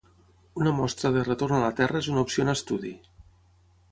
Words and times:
Una 0.59 0.71
mostra 0.77 1.11
de 1.17 1.25
retorn 1.27 1.57
a 1.57 1.59
la 1.65 1.69
Terra 1.81 2.01
és 2.05 2.09
una 2.13 2.23
opció 2.27 2.45
en 2.45 2.53
estudi. 2.57 2.97